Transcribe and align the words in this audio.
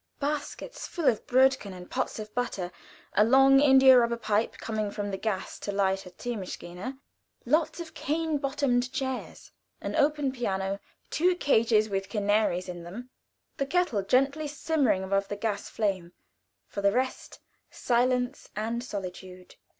Baskets 0.19 0.87
full 0.87 1.05
of 1.07 1.27
Brödchen 1.27 1.73
and 1.75 1.87
pots 1.87 2.17
of 2.17 2.33
butter, 2.33 2.71
a 3.13 3.23
long 3.23 3.59
India 3.59 3.95
rubber 3.99 4.17
pipe 4.17 4.57
coming 4.57 4.89
from 4.89 5.11
the 5.11 5.15
gas 5.19 5.59
to 5.59 5.71
light 5.71 6.07
a 6.07 6.09
theemaschine 6.09 6.97
lots 7.45 7.79
of 7.79 7.93
cane 7.93 8.39
bottomed 8.39 8.91
chairs, 8.91 9.51
an 9.79 9.95
open 9.95 10.31
piano, 10.31 10.79
two 11.11 11.35
cages 11.35 11.87
with 11.87 12.09
canaries 12.09 12.67
in 12.67 12.81
them; 12.81 13.11
the 13.57 13.65
kettle 13.67 14.01
gently 14.01 14.47
simmering 14.47 15.03
above 15.03 15.27
the 15.27 15.35
gas 15.37 15.69
flame; 15.69 16.13
for 16.65 16.81
the 16.81 16.91
rest, 16.93 17.39
silence 17.69 18.49
and 18.55 18.83
solitude. 18.83 19.53